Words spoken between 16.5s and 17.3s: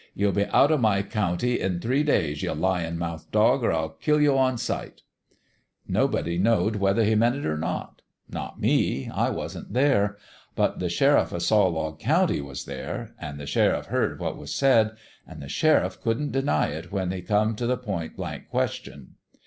it when he